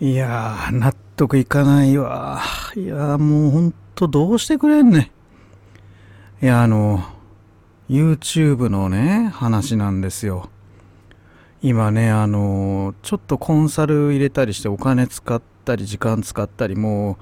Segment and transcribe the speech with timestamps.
[0.00, 2.42] いやー、納得いかないわ。
[2.74, 5.12] いやー、もうほんとどうしてくれんね
[6.42, 6.44] ん。
[6.44, 7.04] いや、あの、
[7.88, 10.48] YouTube のね、話なんですよ。
[11.62, 17.16] 今ね、あの、ちょっとコンサル入れたりしてお金使ったり、時間使ったり、も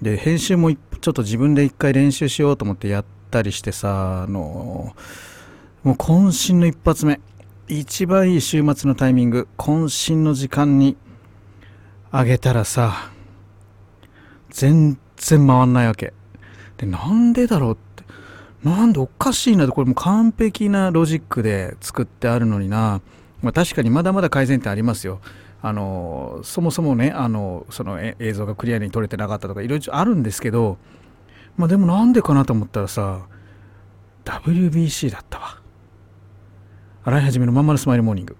[0.00, 4.94] う、で、編集もちょっと自分で一回練習しようと思ってやったりしてさ、あの、
[5.84, 7.20] もう渾身の一発目。
[7.68, 10.96] 一番いい週末のタイミング、渾身の時間に
[12.10, 13.10] あげたらさ、
[14.50, 16.12] 全然回んないわけ。
[16.78, 18.04] で、なんでだろうって。
[18.62, 23.00] なんでおかしいなって、これも完璧なロジックで作ってあるのにな。
[23.42, 25.20] まあ、確かにまだまだ改善点ありますよ。
[25.62, 30.78] あのそもそもねあのその映像がクリアに撮れてなかったとかいろいろあるんですけど、
[31.56, 33.26] まあ、でもなんでかなと思ったらさ
[34.24, 35.60] WBC だったわ
[37.04, 38.36] 洗い始めのまんまるスマイルモーニング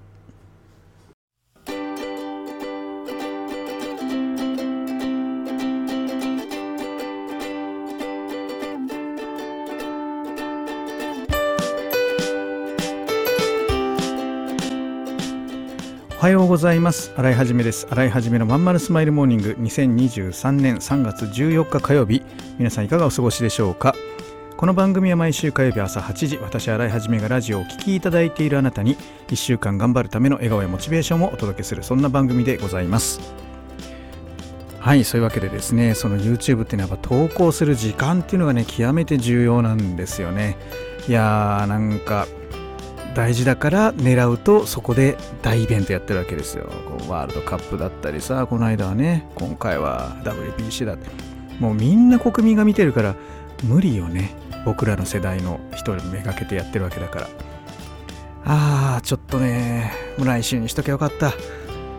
[16.57, 17.13] ございます。
[17.15, 17.87] 洗いはじめです。
[17.91, 19.59] 洗いはじめのまんまるスマイルモーニング。
[19.61, 22.23] 2023年3月14日火曜日。
[22.57, 23.95] 皆さんいかがお過ごしでしょうか？
[24.57, 26.39] この番組は毎週火曜日朝8時。
[26.39, 28.97] 私洗いはじめがラジオをお聴きいただいているあなたに
[29.29, 33.21] 1週間頑張るための笑顔やモチベーションをお届けするそんな番組でございます。
[34.81, 40.57] はいそういうわけでですねその YouTube っていうのはやっぱ投稿する時間っていうのがね極めて重要なんですよね。
[41.07, 42.27] いやーなんか
[43.17, 46.67] 大事だから狙うとそこで大イベントやってるわけですよ。
[46.87, 51.09] こうワールドカップだったりさこの間はね今回は WBC だって。
[51.59, 53.15] もうみんな国民が見てるから
[53.65, 54.35] 無理よね。
[54.67, 57.29] 僕らの世代の人めがけてやってるわけだから。
[58.45, 61.33] あーちょっとね来週にしときゃよかった。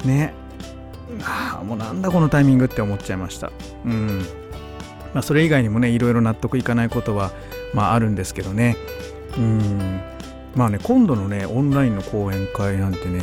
[0.06, 0.36] ね。
[1.24, 3.52] ああもうなんだこのタイミングって思っちゃいました。
[3.86, 4.20] うん。
[5.16, 7.32] まあそれ以外にもねいろいろ納得いかないことは
[7.74, 8.78] まああるんですけどね。
[9.36, 10.00] うん。
[10.56, 13.22] まあね今度のねオンラインの講演会なんてね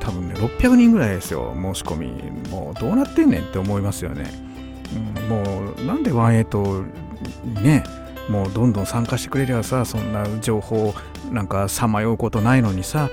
[0.00, 2.50] 多分ね600人ぐらいですよ申し込み。
[2.50, 4.30] もうどうなってんねんって思いますよね、
[4.94, 6.86] うん、もうなんで18
[7.44, 7.84] にね
[8.28, 10.94] もうどんどん参加してくれりゃさそんな情報
[11.30, 13.10] なんかさまようことないのにさ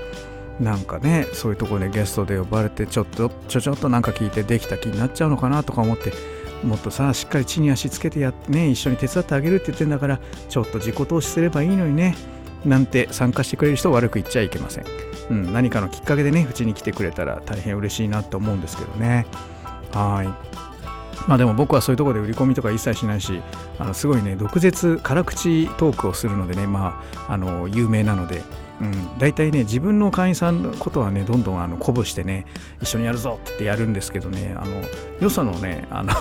[0.60, 6.12] なんかねそういうとこでゲストで呼ばれてちょっとちょちょっとなんか聞いてできた気になっちゃうのかなとか思って
[6.62, 12.14] もっとさしっかり地に足つけてやってね一緒に手伝ってあげるって言ってんだからちょっと自己投資すればいいのにね。
[12.64, 14.84] なんて参加してくれる人を悪く言っちゃいけません、
[15.30, 19.26] うん、何かのきっかけでねうちに来てくれたら大変嬉しいなと思うんですけどね。
[19.92, 20.50] はい。
[21.28, 23.42] まあでも僕はそういうとこで売り込みとか一切しないし
[23.78, 28.42] あのすごいね毒舌辛口トークをするのでねまああの有名なので。
[28.80, 32.46] うん、大体ね自分の会員さんのことはねどんどんあの鼓舞してね
[32.80, 34.82] 一緒にやるぞってやるんですけどねあの
[35.20, 36.14] よそのねあの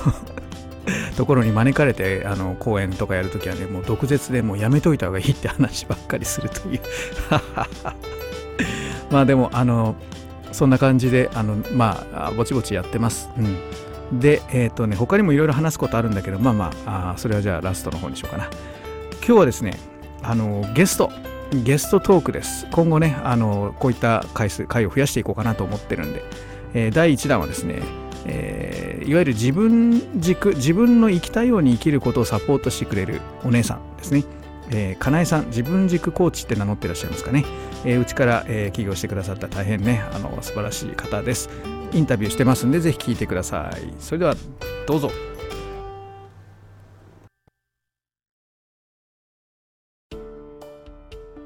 [1.19, 6.80] ところに招かれてあの講演とかやるときはねもう毒舌でもうやめといた方がいいって話ばっかりするという。
[9.12, 9.96] まあでもあの
[10.53, 14.19] そんな感じであのまあぼちぼちやってます、うん。
[14.22, 18.46] で、えっ、ー、とね、他にもいろいろ話すことあるんだけど、まあまああ、それはじゃあラストの方にしようかな。
[19.18, 19.78] 今日はですね、
[20.24, 21.12] あの、ゲスト、
[21.51, 22.66] ゲストトークです。
[22.72, 26.24] 今後ね、あの、こういった回数、回を増やしていこうかなと思ってるんで、
[26.74, 27.81] えー、第1弾はですね、
[28.25, 34.24] えー、いわゆる自分軸、自分の生きたいように生きることをサポートしてくれるお姉さんですね。
[34.72, 37.44] えー、かなえさん、自分軸コーチって名乗ってらっしゃいますかね。
[37.86, 41.50] えー、うちから、えー、起業してくださった大変ね、あの素晴らしい方です。
[41.94, 43.94] インタビューしてますんで、ぜひ聞いてください。
[44.00, 44.36] それでは、
[44.86, 45.12] どうぞ。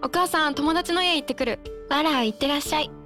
[0.01, 1.59] お母さん、友達の家行ってくる。
[1.89, 3.02] あら、行ってらっしゃい。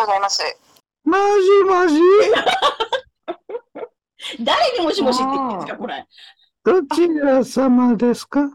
[0.00, 0.42] の高橋でございます。
[1.04, 1.94] もしもし、
[4.44, 6.06] 誰にもしもしって言ってんですか、これ。
[6.64, 8.50] どちら様ですか？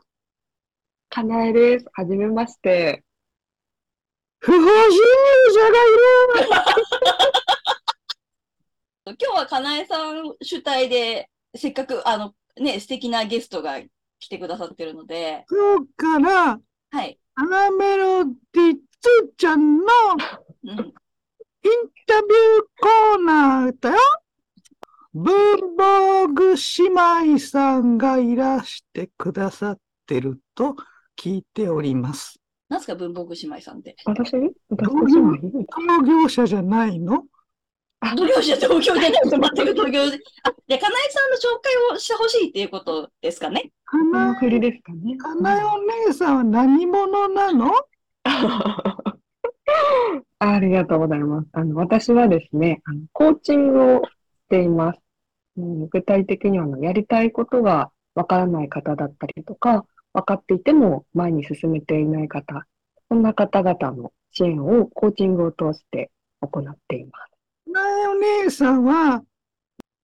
[1.10, 1.86] かなえです。
[1.94, 3.04] はじめまして。
[4.40, 4.74] 不法侵入
[5.54, 5.72] 者がい
[6.48, 6.50] る
[9.06, 13.80] 今日はかなえさん主体で、せっかく、あの、ね、素敵なゲストが
[14.20, 16.60] 来てくださってるので、今日から、
[16.92, 17.20] はい。
[17.36, 19.86] アナメロディツーちゃんの
[20.64, 20.94] うん、
[21.64, 21.72] イン
[22.08, 23.98] タビューコーナーだよ。
[25.14, 26.86] 文房具姉
[27.34, 30.76] 妹さんがいらしてくださってると
[31.18, 32.40] 聞いております。
[32.70, 33.96] なんすか、文房具姉妹さんって？
[34.06, 34.34] 私？
[34.70, 35.66] 私と姉妹
[36.00, 37.26] 同業者じゃないの？
[38.16, 40.20] 同業者、東京でないと全く東京で。
[40.44, 43.72] あ、で、かなえさんの紹介をしてほしいっていうことですかね？
[43.86, 45.18] かな振りですかね。
[45.18, 45.78] かなえお
[46.08, 47.74] 姉さんは何者なの？
[50.40, 51.48] ありがとうございます。
[51.54, 54.10] あの、私はですね、あのコーチングをし
[54.50, 55.00] ています。
[55.58, 62.66] うん、具体的にはあの、やりたいことがわからない方だったりとか、分かっていても前に進めていない方、
[63.10, 66.10] そんな方々の支援をコーチングを通して
[66.42, 67.32] 行っています。
[67.74, 69.24] かなえお姉さんは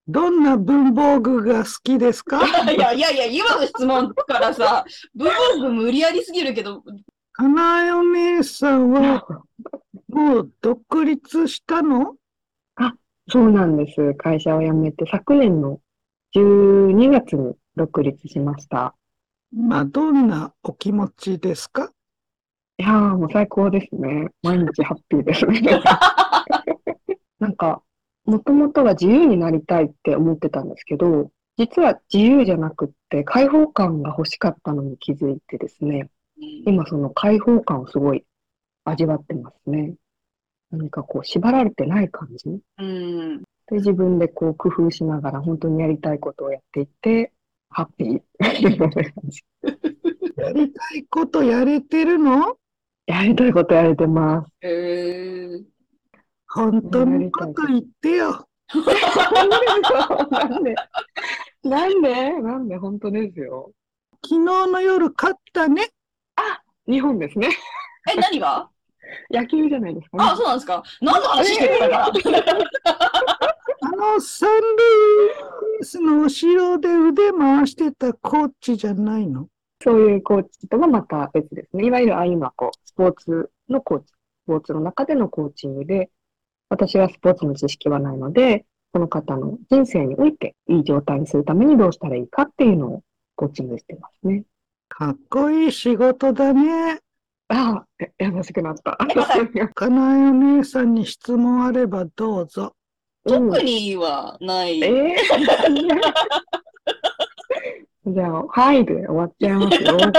[0.07, 2.39] どんな文房具が好きですか？
[2.71, 4.85] いやいやいや、今の質問からさ、
[5.15, 5.27] 文
[5.57, 6.83] 房具無理やりすぎるけど、
[7.37, 7.83] かな
[8.17, 9.27] えさんは
[10.09, 12.15] もう独立したの？
[13.29, 14.15] そうなんです。
[14.15, 15.79] 会社を辞めて昨年の
[16.35, 18.95] 12月に独立しました。
[19.53, 21.91] 今どんなお気持ちですか？
[22.79, 24.29] いやー、もう最高ですね。
[24.41, 25.61] 毎日ハッピーですね。
[27.39, 27.83] なんか、
[28.25, 36.09] もともとは自由になりたいって思ってたんですけど、実は自由じゃなくって開放感が欲しかったのに気づいてですね、
[36.65, 38.23] 今その開放感をすごい
[38.85, 39.95] 味わってますね。
[40.71, 43.41] 何かこう縛られてない感じうん。
[43.67, 47.31] で、自分でこう工夫しながら本当にやりたいことをやっていって、
[47.69, 48.21] ハッピー。
[50.37, 52.57] やりたいことやれてるの？
[53.07, 54.51] やりたいことやれてます。
[54.61, 55.63] えー、
[56.47, 58.45] 本当のこと言ってよ。
[60.33, 60.75] なんで？
[61.63, 62.41] なんで？
[62.41, 62.77] なんで？
[62.77, 63.71] 本当ですよ。
[64.23, 65.87] 昨日の夜勝ったね。
[66.87, 67.49] 日本ですね。
[68.11, 68.69] え、何が？
[69.31, 70.23] 野球じゃないですかね。
[70.23, 72.11] あ、そうなんですか何の話してたか
[73.81, 79.47] あの三塁ベースの後ろで腕回してたコーチじゃないの？
[79.83, 81.85] そういうコーチとはまた別ですね。
[81.85, 84.13] いわゆるああいうのはこう、スポーツのコーチ、ス
[84.47, 86.09] ポーツの中でのコーチングで、
[86.69, 93.03] 私はスポーツの知識はないので、その方の人生においていい状態にするためにどうしたらいいかっていうのを
[93.35, 94.43] コーチングしてますね。
[94.97, 96.99] かっこいい仕事だね。
[97.49, 98.97] ああ、え優しくなった。
[99.75, 102.73] かなえお姉さんに質問あればどうぞ。
[103.23, 104.81] 特にはない。
[104.83, 105.17] ええ
[108.07, 110.13] じゃあ、はいで終わっちゃいますよ、これ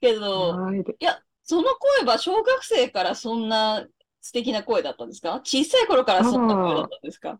[0.00, 0.56] けど、
[0.98, 1.68] いや、その
[2.00, 3.86] 声は小学生からそんな
[4.20, 5.34] 素敵な声だったんですか？
[5.44, 7.38] 小さい頃からそんな声だったんですか？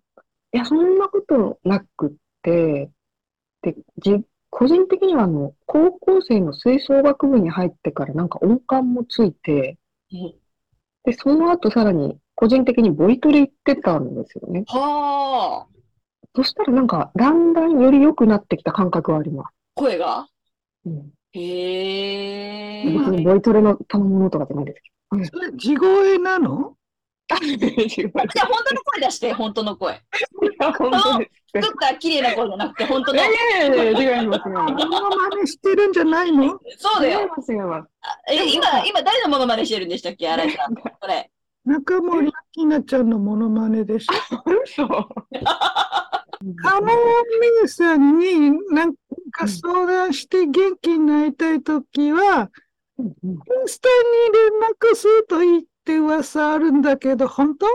[0.53, 2.13] いや、そんなことなくっ
[2.43, 2.91] て、
[3.63, 4.23] で、じ、
[4.55, 9.79] 個人的にはあの、高校生の吹奏楽部に入ってからなんか音感もついて、
[10.13, 10.35] うん
[11.05, 14.63] で、その後さらに個人的にボイトレ行ってたんですよね。
[14.69, 15.77] はあ、
[16.37, 19.55] そしたらなんか、だんだんより良くなってきた感覚はあります。
[19.75, 20.29] 声が？
[20.87, 21.11] うん。
[21.33, 22.85] へえ。
[22.85, 26.77] 別にボイトレの賜物とかじゃないですけそれ地声なの？
[27.41, 30.01] じゃあ本当の声出して、本当の声。
[30.79, 31.67] 本当です。
[31.67, 33.23] 作った綺麗な声じゃなくて、本当いの。
[33.23, 33.33] やい
[33.77, 34.87] やいや、違います、違います。
[34.87, 36.59] モノマネしてるんじゃないの？
[36.79, 37.29] そうだよ。
[38.29, 40.29] 今、今誰のモノマネしてるんでしたっけ？
[40.29, 40.75] 新井さん。
[40.75, 41.31] これ。
[41.65, 44.15] 中森明菜ちゃんのモノマネでしょ？
[44.65, 44.89] 嘘。
[44.89, 48.95] かなえお姉さんになん
[49.31, 52.51] か相談して元気になりたいときは、
[52.99, 53.09] イン
[53.67, 53.95] スタに
[54.33, 54.51] 連
[54.91, 57.67] 絡するといいって噂あるんだけど、本当？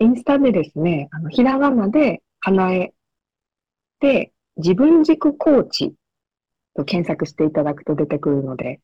[0.00, 2.92] インスタでですね、あの、ひらがなで、花江
[4.00, 5.94] で、自分軸コーチ
[6.74, 8.80] と検索していただくと出てくるので、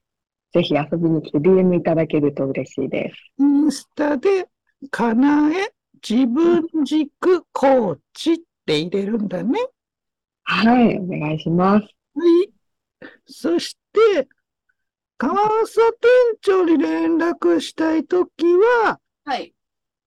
[0.52, 3.16] ぜひ遊びに来て DM いただけると嬉しいです。
[3.38, 4.48] インスタで、
[4.90, 5.72] かなえ
[6.08, 9.58] 自分軸コーチって入れるんだね。
[10.44, 11.88] はい、お願いします。
[12.14, 12.50] はい。
[13.26, 14.28] そして、
[15.26, 16.10] 川佐店
[16.42, 19.54] 長に連絡したいときは、はい。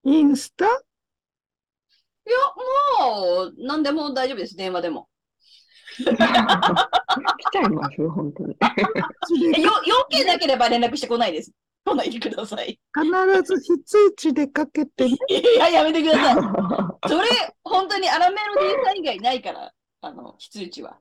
[0.03, 0.65] インスタ？
[0.65, 2.35] いや、
[2.99, 4.55] もう、何でも大丈夫です。
[4.55, 5.07] 電話でも。
[5.97, 8.55] 来ちゃいますよ、本当に。
[9.57, 9.71] えよ
[10.11, 11.51] 4K なければ連絡してこないです。
[11.83, 12.79] 来ないでください。
[12.93, 15.17] 必ず非通知でかけてね。
[15.29, 17.09] いや、やめてください。
[17.09, 17.27] それ、
[17.63, 20.99] 本当にアラメロディーさん以外ないから、あの、非通知は。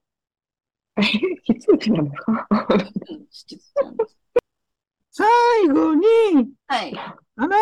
[1.03, 4.17] 非通知なんですかうん、非通知なんです。
[5.11, 6.07] 最後に、
[6.67, 6.95] はい。
[7.37, 7.55] アラメ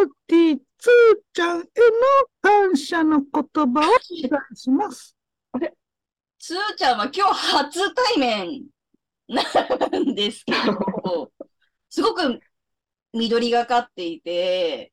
[0.00, 0.90] ロディつー
[1.32, 1.66] ちゃんへの
[2.40, 5.16] 感謝の言葉をお願いします。
[6.38, 8.64] つーちゃんは今日初対面
[9.28, 9.42] な
[10.00, 11.30] んですけど、
[11.88, 12.40] すごく
[13.12, 14.92] 緑がかっていて、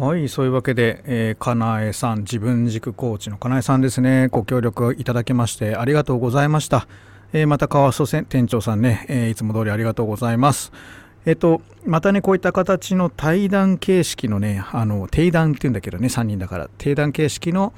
[0.00, 6.86] はい、そういうわけで、えー、かなえさん、自分軸コーチのかなえさんですね、ご協力いただきましてありがとうございました。
[7.32, 10.70] えーまた川曽店長さんね、えーいつも通りありがとうございます。
[11.26, 17.72] えっと、またね、こういった形の対談形式のね、あの、定談っていうんだけどね、3人だから、定談形式の、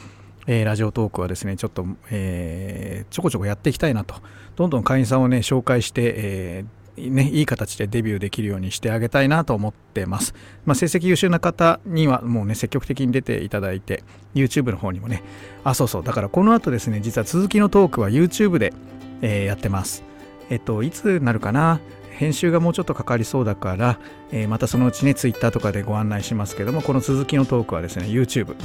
[0.47, 4.17] えーラジオトークはですね、ちょっと、えーちょこちょこやっていきたいなと、
[4.57, 10.35] どんどん会員さんをね、紹介して、えーね、いい形でデビューできるようにしてあげたいなと思ってます。
[10.67, 14.03] まあ、成績優秀な方にはもうね、積極的に出ていただいて、
[14.35, 15.23] YouTube の方にもね、
[15.65, 18.75] あ、そうそう、だからこの後ですね、実は続きのトークは YouTube で、
[19.23, 20.03] えーやってます。
[20.51, 21.81] えっと、いつなるかな？
[22.11, 23.99] 編集がもうちょっとかかりそうだから、
[24.31, 28.57] えーまたそのうちね、Twitter とかでご案内しますけども、この続きのトークはですね、YouTube、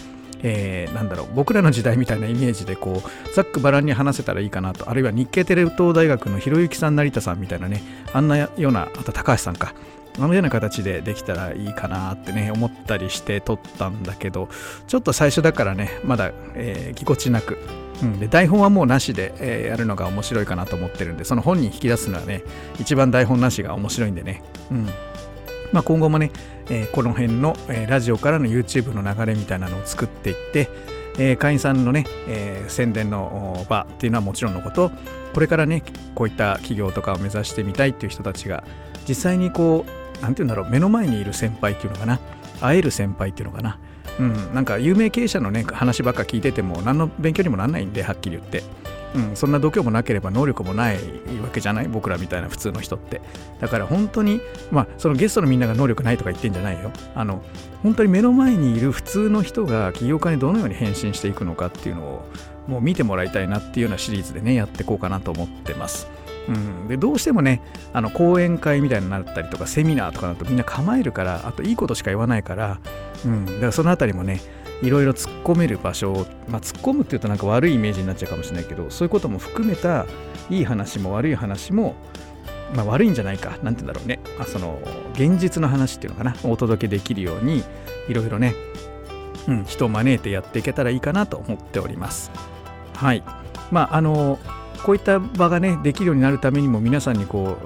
[0.43, 7.81] えーなんだろう、僕らの時代みたいなイメージで、こう、ざっくばらんに話せたらいいかなと、あるいは日系テレ東大学のひろゆきさん、成田さんみたいなね、
[8.13, 9.73] あんなような、あと高橋さんか、
[10.17, 14.49] あのような形でできたらいいかなってね、思ったりして撮ったんだけど、
[14.87, 17.57] ちょっと最初だからね、まだ、えーぎこちなく、
[18.01, 22.43] うん、で台本はもうなしで、えーやるのが面白いかなと思ってるんで、その本人引き出すのはね、
[22.79, 24.89] 一番台本なしが面白いんでね、うん。
[25.75, 26.31] まあ、今後もね、
[26.69, 30.69] えーこの辺の、えーラジオからの YouTube の流れみたいなのを作っていって、
[31.19, 34.89] えー会員さんのね、え宣伝の場っていうのはもちろんのこと、
[35.33, 35.83] これからね、
[36.15, 38.63] こういった企業とかを目指してみたいっていう人たちが、
[39.05, 39.85] 実際にこ
[40.17, 42.21] う、なんていうんだろう、目の前にいる先輩っていうのかな、
[42.61, 43.77] 会える先輩っていうのかな、
[44.17, 48.63] うん、なんか有名経営者のね、話ばっか聞いてても、何の勉強にもなんないんで、はっきり言って。
[49.15, 50.97] うん、そんな度胸もなければ能力もない
[51.41, 53.21] わけじゃない僕らみたいな普通の人って。
[53.59, 54.41] だから本当に
[54.71, 56.91] まあそのゲストのみんなが能力ないとか言ってんじゃないよ。
[57.15, 57.41] あの
[57.83, 62.25] 本当に目の前にいる普通の人が起業家にどのように変身していくのかっていうのを
[62.67, 66.07] もう見てもらいたいなっていうようなシリーズでねやっていこうかなと思ってます。
[66.47, 72.79] うん、でどうしてもねあの講演会みたいになったりとかセミナーとかだとみんな構えるからあといいことしか言わないから、
[73.25, 74.41] うん、だからそのあたりもね
[74.81, 80.05] いろいろ突っ込める場所を、まあ、突っ込むっていうとなんか悪いイメージになっちゃうかもしれないけどそういうことも含めた
[80.49, 81.95] いい話も悪い話も、
[82.75, 84.19] まあ、悪いんじゃないかなんて言うんだろうね。
[84.39, 84.79] あその
[85.13, 86.35] 現実の話っていうのかな。
[86.43, 87.63] お届けできるように
[88.09, 88.53] いろいろね、
[89.47, 92.31] うん、人を招いてやっていけたらいいかなと思っております。
[92.95, 93.23] はい。
[93.71, 94.39] まああの
[94.85, 97.57] こういった場がねできるようになるためにも皆さんにこ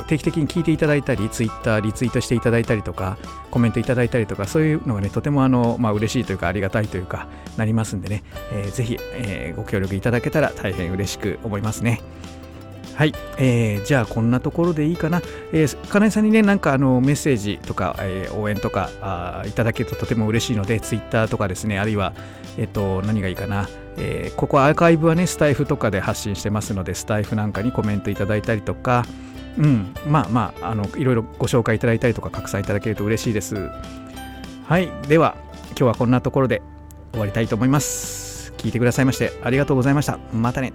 [0.00, 3.16] う定期的に聞いていただいたりツイッターリツイートしていただいたりとか
[3.52, 12.00] コメントいただいたりとかそういうのがねとてもあの、まあ嬉しいというかありがたいというかなりますんでね、えーぜひ、えーご協力いただけたら大変嬉しく思いますね。
[12.96, 15.22] はい、えーじゃあこんなところでいいかな。
[15.52, 22.14] えー、金井さんにね、なんかあのメッセージとか、えー応援とかあいただけるととても嬉しいので、ツイッターとかですね、あるいは、
[22.58, 23.68] えっ、と、何がいいかな。
[23.96, 29.04] えーここアーカイブはね、スタイフとかで発信してますので、スタイフなんかにコメントいただいたりとか、
[29.56, 33.70] うん、まあまあ、あの、いろいろご紹介いただいたりとか、拡散いただけると嬉しいです。
[34.66, 35.36] はい、では、
[35.68, 36.62] 今日はこんなところで
[37.12, 38.52] 終わりたいと思います。
[38.58, 40.18] 聞いてくださいましてありがとうございました。
[40.32, 40.72] またね。